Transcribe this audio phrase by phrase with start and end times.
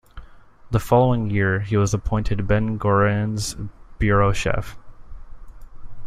[0.71, 3.55] The following year he was appointed Ben-Gurion's
[3.99, 4.75] bureau chief.